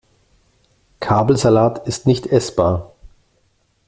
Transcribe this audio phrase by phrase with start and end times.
[0.99, 2.91] Kabelsalat ist nicht essbar.